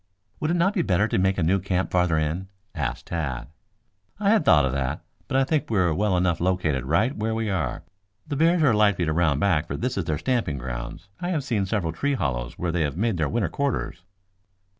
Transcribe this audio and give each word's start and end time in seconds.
"Would 0.39 0.49
it 0.49 0.55
not 0.55 0.73
be 0.73 0.81
better 0.81 1.07
to 1.07 1.19
make 1.19 1.37
a 1.37 1.43
new 1.43 1.59
camp 1.59 1.91
farther 1.91 2.17
in?" 2.17 2.47
asked 2.73 3.05
Tad. 3.05 3.49
"I 4.19 4.31
had 4.31 4.43
thought 4.43 4.65
of 4.65 4.71
that, 4.71 5.01
but 5.27 5.37
I 5.37 5.43
think 5.43 5.69
we 5.69 5.77
are 5.77 5.93
well 5.93 6.17
enough 6.17 6.39
located 6.41 6.87
right 6.87 7.15
where 7.15 7.35
we 7.35 7.51
are. 7.51 7.83
The 8.27 8.35
bears 8.35 8.63
are 8.63 8.73
likely 8.73 9.05
to 9.05 9.13
round 9.13 9.39
back, 9.39 9.67
for 9.67 9.77
this 9.77 9.99
is 9.99 10.05
their 10.05 10.17
stamping 10.17 10.57
ground. 10.57 11.03
I 11.19 11.29
have 11.29 11.43
seen 11.43 11.67
several 11.67 11.93
tree 11.93 12.15
hollows 12.15 12.57
where 12.57 12.71
they 12.71 12.81
have 12.81 12.97
made 12.97 13.17
their 13.17 13.29
winter 13.29 13.49
quarters." 13.49 14.01